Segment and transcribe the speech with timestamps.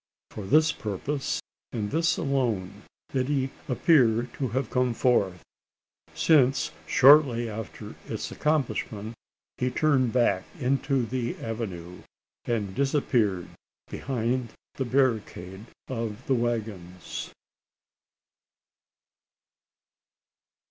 [0.31, 1.39] For this purpose,
[1.71, 2.81] and this alone,
[3.13, 5.43] did he appear to have come forth:
[6.15, 9.13] since, shortly after its accomplishment,
[9.59, 12.01] he turned back into the avenue,
[12.45, 13.49] and disappeared
[13.91, 17.29] behind the barricade of the waggons!